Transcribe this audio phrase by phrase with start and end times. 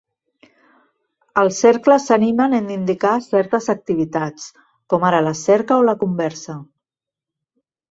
[1.41, 4.49] Els cercles s'animen en indicar certes activitats
[4.95, 6.59] com ara la cerca o la conversa.